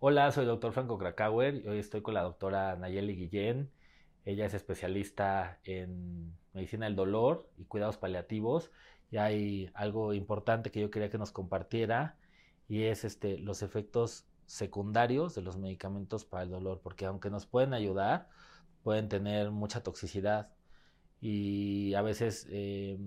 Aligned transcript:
Hola, 0.00 0.30
soy 0.32 0.44
el 0.44 0.48
doctor 0.48 0.72
Franco 0.72 0.96
Krakauer 0.96 1.56
y 1.56 1.68
hoy 1.68 1.78
estoy 1.78 2.02
con 2.02 2.14
la 2.14 2.22
doctora 2.22 2.76
Nayeli 2.76 3.14
Guillén. 3.14 3.70
Ella 4.24 4.46
es 4.46 4.54
especialista 4.54 5.58
en 5.64 6.34
medicina 6.54 6.86
del 6.86 6.96
dolor 6.96 7.50
y 7.56 7.64
cuidados 7.64 7.98
paliativos 7.98 8.70
y 9.10 9.16
hay 9.18 9.70
algo 9.74 10.14
importante 10.14 10.70
que 10.70 10.80
yo 10.80 10.90
quería 10.90 11.10
que 11.10 11.18
nos 11.18 11.32
compartiera 11.32 12.16
y 12.68 12.84
es 12.84 13.04
este, 13.04 13.38
los 13.38 13.62
efectos 13.62 14.26
secundarios 14.46 15.34
de 15.34 15.42
los 15.42 15.58
medicamentos 15.58 16.24
para 16.24 16.44
el 16.44 16.50
dolor, 16.50 16.80
porque 16.82 17.04
aunque 17.04 17.28
nos 17.28 17.46
pueden 17.46 17.74
ayudar, 17.74 18.28
pueden 18.82 19.08
tener 19.08 19.50
mucha 19.50 19.82
toxicidad 19.82 20.50
y 21.20 21.94
a 21.94 22.02
veces 22.02 22.46
eh, 22.50 22.98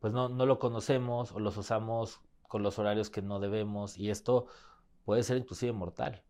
pues 0.00 0.12
no, 0.12 0.28
no 0.28 0.46
lo 0.46 0.58
conocemos 0.58 1.32
o 1.32 1.38
los 1.38 1.56
usamos 1.56 2.20
con 2.48 2.62
los 2.62 2.78
horarios 2.78 3.10
que 3.10 3.22
no 3.22 3.38
debemos 3.38 3.96
y 3.96 4.10
esto 4.10 4.46
puede 5.04 5.22
ser 5.22 5.36
inclusive 5.36 5.72
mortal. 5.72 6.24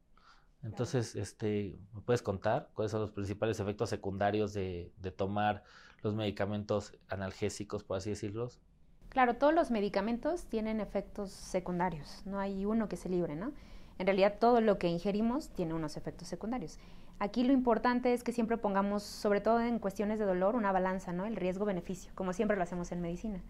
Entonces, 0.62 1.16
este, 1.16 1.78
¿me 1.94 2.02
puedes 2.02 2.20
contar 2.20 2.68
cuáles 2.74 2.92
son 2.92 3.00
los 3.00 3.12
principales 3.12 3.60
efectos 3.60 3.88
secundarios 3.88 4.52
de, 4.52 4.92
de 4.98 5.10
tomar 5.10 5.64
los 6.02 6.14
medicamentos 6.14 6.92
analgésicos, 7.08 7.82
por 7.82 7.96
así 7.96 8.10
decirlos? 8.10 8.60
Claro, 9.08 9.36
todos 9.36 9.54
los 9.54 9.70
medicamentos 9.70 10.44
tienen 10.46 10.80
efectos 10.80 11.30
secundarios, 11.30 12.22
no 12.26 12.38
hay 12.38 12.66
uno 12.66 12.88
que 12.88 12.96
se 12.96 13.08
libre, 13.08 13.34
¿no? 13.34 13.52
En 14.00 14.06
realidad 14.06 14.36
todo 14.40 14.62
lo 14.62 14.78
que 14.78 14.88
ingerimos 14.88 15.50
tiene 15.50 15.74
unos 15.74 15.98
efectos 15.98 16.26
secundarios. 16.26 16.78
Aquí 17.18 17.44
lo 17.44 17.52
importante 17.52 18.14
es 18.14 18.24
que 18.24 18.32
siempre 18.32 18.56
pongamos, 18.56 19.02
sobre 19.02 19.42
todo 19.42 19.60
en 19.60 19.78
cuestiones 19.78 20.18
de 20.18 20.24
dolor, 20.24 20.56
una 20.56 20.72
balanza, 20.72 21.12
¿no? 21.12 21.26
El 21.26 21.36
riesgo-beneficio, 21.36 22.10
como 22.14 22.32
siempre 22.32 22.56
lo 22.56 22.62
hacemos 22.62 22.92
en 22.92 23.02
medicina. 23.02 23.42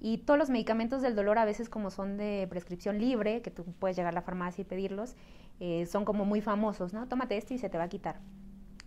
Y 0.00 0.16
todos 0.16 0.38
los 0.38 0.48
medicamentos 0.48 1.02
del 1.02 1.14
dolor, 1.14 1.36
a 1.36 1.44
veces 1.44 1.68
como 1.68 1.90
son 1.90 2.16
de 2.16 2.46
prescripción 2.48 2.98
libre, 2.98 3.42
que 3.42 3.50
tú 3.50 3.62
puedes 3.78 3.94
llegar 3.94 4.14
a 4.14 4.14
la 4.14 4.22
farmacia 4.22 4.62
y 4.62 4.64
pedirlos, 4.64 5.16
eh, 5.60 5.84
son 5.84 6.06
como 6.06 6.24
muy 6.24 6.40
famosos, 6.40 6.94
¿no? 6.94 7.06
Tómate 7.06 7.36
esto 7.36 7.52
y 7.52 7.58
se 7.58 7.68
te 7.68 7.76
va 7.76 7.84
a 7.84 7.88
quitar. 7.90 8.20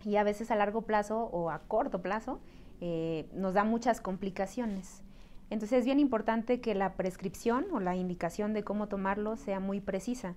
Y 0.04 0.16
a 0.16 0.24
veces 0.24 0.50
a 0.50 0.56
largo 0.56 0.82
plazo 0.82 1.26
o 1.26 1.50
a 1.50 1.60
corto 1.60 2.02
plazo 2.02 2.40
eh, 2.80 3.28
nos 3.34 3.54
da 3.54 3.62
muchas 3.62 4.00
complicaciones. 4.00 5.04
Entonces 5.48 5.78
es 5.78 5.84
bien 5.84 6.00
importante 6.00 6.60
que 6.60 6.74
la 6.74 6.94
prescripción 6.94 7.66
o 7.70 7.78
la 7.78 7.94
indicación 7.94 8.52
de 8.52 8.64
cómo 8.64 8.88
tomarlo 8.88 9.36
sea 9.36 9.60
muy 9.60 9.80
precisa. 9.80 10.34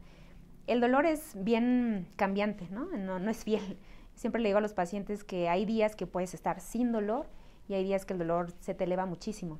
El 0.72 0.80
dolor 0.80 1.05
es 1.05 1.33
bien 1.36 2.08
cambiante, 2.16 2.69
¿no? 2.72 2.86
No, 2.86 3.30
es 3.30 3.44
fiel. 3.44 3.77
Siempre 4.16 4.41
le 4.41 4.47
digo 4.47 4.59
a 4.59 4.61
los 4.61 4.72
pacientes 4.72 5.25
que 5.25 5.50
hay 5.50 5.66
días 5.66 5.97
que 5.97 6.08
puedes 6.08 6.33
estar 6.33 6.61
sin 6.61 6.94
dolor 6.94 7.28
y 7.67 7.73
hay 7.73 7.83
días 7.83 8.05
que 8.05 8.13
el 8.13 8.19
dolor 8.19 8.53
se 8.61 8.73
te 8.73 8.86
eleva 8.86 9.05
muchísimo. 9.05 9.59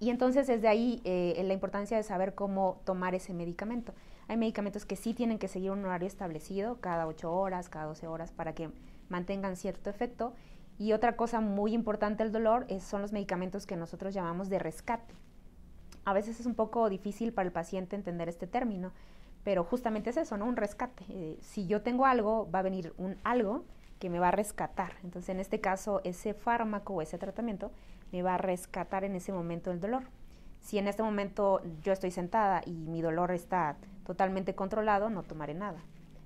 Y 0.00 0.10
entonces 0.10 0.48
desde 0.48 0.66
ahí 0.66 1.00
eh, 1.04 1.40
la 1.44 1.54
importancia 1.54 1.96
de 1.96 2.02
saber 2.02 2.34
cómo 2.34 2.80
tomar 2.84 3.14
ese 3.14 3.32
medicamento. 3.32 3.94
Hay 4.26 4.36
medicamentos 4.36 4.84
que 4.84 4.96
sí 4.96 5.14
tienen 5.14 5.38
que 5.38 5.46
seguir 5.46 5.70
un 5.70 5.84
horario 5.84 6.08
establecido, 6.08 6.80
cada 6.80 7.06
8 7.06 7.32
horas, 7.32 7.68
cada 7.68 7.84
12 7.84 8.08
horas, 8.08 8.32
para 8.32 8.56
que 8.56 8.70
mantengan 9.08 9.54
cierto 9.54 9.88
efecto. 9.88 10.34
Y 10.80 10.94
otra 10.94 11.14
cosa 11.14 11.40
muy 11.40 11.74
importante 11.74 12.24
del 12.24 12.32
dolor 12.32 12.66
son 12.80 13.02
los 13.02 13.12
medicamentos 13.12 13.66
que 13.66 13.76
nosotros 13.76 14.14
llamamos 14.14 14.48
de 14.48 14.58
rescate. 14.58 15.14
A 16.04 16.12
veces 16.12 16.40
es 16.40 16.46
un 16.46 16.56
poco 16.56 16.88
difícil 16.88 17.32
para 17.32 17.46
el 17.46 17.52
paciente 17.52 17.94
entender 17.94 18.28
este 18.28 18.48
término, 18.48 18.90
pero 19.48 19.64
justamente 19.64 20.10
es 20.10 20.18
eso, 20.18 20.36
¿no? 20.36 20.44
Un 20.44 20.56
rescate. 20.56 21.06
Eh, 21.08 21.38
si 21.40 21.66
yo 21.66 21.80
tengo 21.80 22.04
algo, 22.04 22.50
va 22.50 22.58
a 22.58 22.62
venir 22.62 22.92
un 22.98 23.16
algo 23.24 23.64
que 23.98 24.10
me 24.10 24.18
va 24.18 24.28
a 24.28 24.30
rescatar. 24.30 24.92
Entonces, 25.02 25.30
en 25.30 25.40
este 25.40 25.58
caso, 25.58 26.02
ese 26.04 26.34
fármaco 26.34 26.92
o 26.92 27.00
ese 27.00 27.16
tratamiento 27.16 27.72
me 28.12 28.20
va 28.20 28.34
a 28.34 28.36
rescatar 28.36 29.04
en 29.04 29.14
ese 29.14 29.32
momento 29.32 29.70
el 29.70 29.80
dolor. 29.80 30.02
Si 30.60 30.76
en 30.76 30.86
este 30.86 31.02
momento 31.02 31.62
yo 31.82 31.94
estoy 31.94 32.10
sentada 32.10 32.60
y 32.66 32.72
mi 32.88 33.00
dolor 33.00 33.30
está 33.30 33.78
totalmente 34.04 34.54
controlado, 34.54 35.08
no 35.08 35.22
tomaré 35.22 35.54
nada. 35.54 35.80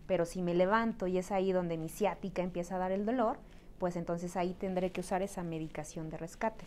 Pero 0.09 0.25
si 0.25 0.43
me 0.43 0.53
levanto 0.53 1.07
y 1.07 1.17
es 1.17 1.31
ahí 1.31 1.53
donde 1.53 1.79
mi 1.79 1.89
ciática 1.89 2.43
empieza 2.43 2.75
a 2.75 2.79
dar 2.79 2.91
el 2.91 3.07
dolor, 3.07 3.39
pues 3.79 3.95
entonces 3.95 4.37
ahí 4.37 4.53
tendré 4.53 4.91
que 4.91 5.01
usar 5.01 5.23
esa 5.23 5.45
medicación 5.45 6.11
de 6.11 6.17
rescate. 6.17 6.65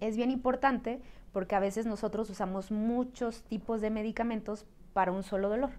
Es 0.00 0.18
bien 0.18 0.30
importante 0.30 1.00
porque 1.32 1.54
a 1.54 1.60
veces 1.60 1.86
nosotros 1.86 2.28
usamos 2.28 2.70
muchos 2.70 3.42
tipos 3.44 3.80
de 3.80 3.88
medicamentos 3.88 4.66
para 4.92 5.12
un 5.12 5.22
solo 5.22 5.48
dolor, 5.48 5.70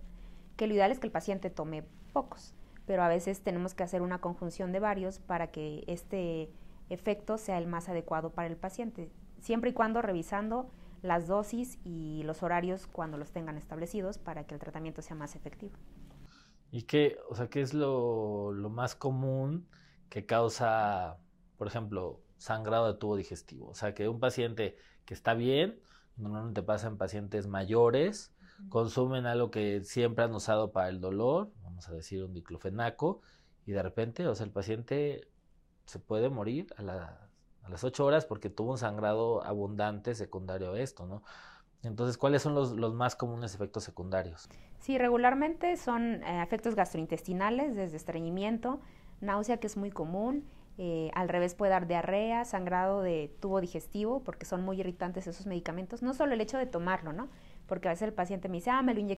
que 0.58 0.68
lo 0.68 0.74
ideal 0.74 0.92
es 0.92 1.00
que 1.00 1.08
el 1.08 1.12
paciente 1.12 1.50
tome 1.50 1.84
pocos, 2.14 2.56
pero 2.86 3.04
a 3.04 3.08
veces 3.08 3.42
tenemos 3.42 3.74
que 3.74 3.84
hacer 3.84 4.02
una 4.02 4.20
conjunción 4.20 4.72
de 4.72 4.80
varios 4.80 5.20
para 5.20 5.48
que 5.48 5.84
este 5.88 6.52
efecto 6.90 7.38
sea 7.38 7.58
el 7.58 7.68
más 7.68 7.90
adecuado 7.90 8.32
para 8.32 8.48
el 8.48 8.58
paciente, 8.58 9.12
siempre 9.40 9.72
y 9.72 9.74
cuando 9.74 10.02
revisando 10.02 10.70
las 11.02 11.28
dosis 11.28 11.80
y 11.84 12.24
los 12.24 12.44
horarios 12.44 12.88
cuando 12.88 13.18
los 13.18 13.32
tengan 13.32 13.58
establecidos 13.58 14.18
para 14.18 14.46
que 14.46 14.56
el 14.56 14.60
tratamiento 14.60 15.02
sea 15.02 15.16
más 15.16 15.36
efectivo. 15.36 15.74
¿Y 16.72 16.84
qué, 16.84 17.18
o 17.30 17.36
sea, 17.36 17.50
qué 17.50 17.62
es 17.62 17.74
lo, 17.74 18.52
más 18.72 18.96
común 18.96 19.68
que 20.10 20.26
causa, 20.26 21.18
por 21.58 21.68
ejemplo, 21.68 22.22
sangrado 22.38 22.92
de 22.92 22.98
tubo 22.98 23.16
digestivo? 23.16 23.68
O 23.68 23.76
sea, 23.76 23.94
que 23.94 24.08
un 24.08 24.20
paciente 24.20 24.78
que 25.06 25.14
está 25.14 25.36
bien, 25.36 25.80
normalmente 26.16 26.64
pasa 26.64 26.88
en 26.88 26.98
pacientes 26.98 27.48
mayores, 27.48 28.34
consumen 28.70 29.26
algo 29.26 29.52
que 29.52 29.84
siempre 29.84 30.26
han 30.26 30.34
usado 30.34 30.72
para 30.72 30.90
el 30.90 31.00
dolor, 31.00 31.52
vamos 31.64 31.88
a 31.90 31.94
decir 31.94 32.24
un 32.24 32.34
diclofenaco, 32.34 33.22
y 33.66 33.72
de 33.72 33.84
repente, 33.84 34.28
o 34.28 34.36
sea, 34.36 34.46
el 34.46 34.52
paciente 34.52 35.28
se 35.86 36.00
puede 36.00 36.30
morir 36.30 36.68
a, 36.78 36.84
las 37.70 37.84
8 37.84 38.06
horas 38.06 38.26
porque 38.26 38.50
tuvo 38.50 38.72
un 38.72 38.78
sangrado 38.78 39.44
abundante 39.44 40.16
secundario 40.16 40.74
a 40.74 40.80
esto, 40.80 41.06
¿no? 41.06 41.24
Entonces, 41.82 42.18
¿cuáles 42.18 42.42
son 42.42 42.56
los, 42.56 42.94
más 42.94 43.16
comunes 43.16 43.54
efectos 43.56 43.84
secundarios? 43.84 44.48
Sí, 44.80 44.98
regularmente 44.98 45.76
son 45.76 46.24
eh, 46.24 46.42
efectos 46.42 46.76
gastrointestinales, 46.76 47.76
desde 47.76 47.98
estreñimiento, 47.98 48.80
náusea, 49.20 49.58
que 49.58 49.68
es 49.68 49.76
muy 49.76 49.92
común, 49.92 50.46
eh, 50.78 51.12
al 51.14 51.30
revés 51.30 51.54
puede 51.54 51.72
dar 51.72 51.88
diarrea, 51.88 52.46
sangrado 52.46 53.02
de 53.02 53.36
tubo 53.40 53.62
digestivo, 53.62 54.24
porque 54.24 54.46
son 54.46 54.64
muy 54.64 54.80
irritantes 54.80 55.28
esos 55.28 55.46
medicamentos. 55.46 56.02
No 56.02 56.14
solo 56.14 56.34
el 56.34 56.42
hecho 56.42 56.58
de 56.58 56.66
tomarlo, 56.66 57.14
¿no? 57.14 57.30
Porque 57.68 57.88
a 57.88 57.92
veces 57.92 58.08
el 58.08 58.14
paciente 58.14 58.50
me 58.50 58.58
dice, 58.58 58.70
ah, 58.70 58.82
me 58.82 58.94
lo 58.94 59.00